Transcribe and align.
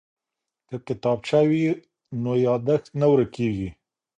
که 0.67 0.75
کتابچه 0.87 1.39
وي 1.49 1.63
نو 2.23 2.31
یادښت 2.45 2.85
نه 2.99 3.07
ورکیږي. 3.11 3.69